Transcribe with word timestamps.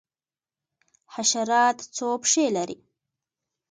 حشرات 1.13 1.77
څو 1.95 2.07
پښې 2.21 2.45
لري؟ 2.55 2.77